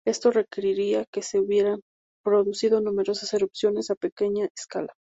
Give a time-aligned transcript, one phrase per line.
[0.03, 1.81] Esto requeriría que se hubieran
[2.23, 4.93] producido numerosas erupciones a pequeña escala.